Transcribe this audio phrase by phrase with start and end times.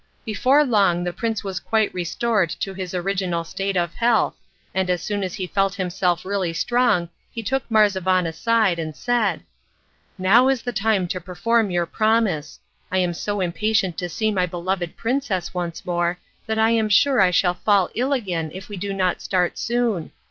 [0.25, 4.33] Before long the prince was quite restored to his original state of health,
[4.73, 9.43] and as soon as he felt himself really strong he took Marzavan aside and said:
[10.17, 12.59] "Now is the time to perform your promise.
[12.91, 17.21] I am so impatient to see my beloved princess once more that I am sure
[17.21, 20.09] I shall fall ill again if we do not start soon.